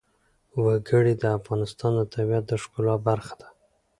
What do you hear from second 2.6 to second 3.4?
ښکلا برخه